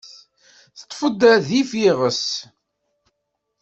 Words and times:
Teṭṭef-d 0.77 1.21
adif 1.33 1.71
iɣes. 1.89 2.23